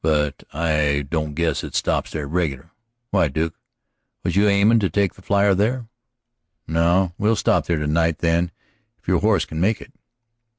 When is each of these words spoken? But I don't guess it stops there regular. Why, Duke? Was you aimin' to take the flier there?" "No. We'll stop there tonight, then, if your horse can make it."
But 0.03 0.41
I 0.51 1.05
don't 1.07 1.35
guess 1.35 1.63
it 1.63 1.75
stops 1.75 2.09
there 2.09 2.25
regular. 2.25 2.71
Why, 3.11 3.27
Duke? 3.27 3.53
Was 4.23 4.35
you 4.35 4.47
aimin' 4.47 4.79
to 4.79 4.89
take 4.89 5.13
the 5.13 5.21
flier 5.21 5.53
there?" 5.53 5.89
"No. 6.67 7.13
We'll 7.19 7.35
stop 7.35 7.67
there 7.67 7.77
tonight, 7.77 8.17
then, 8.17 8.49
if 8.97 9.07
your 9.07 9.19
horse 9.19 9.45
can 9.45 9.61
make 9.61 9.79
it." 9.79 9.91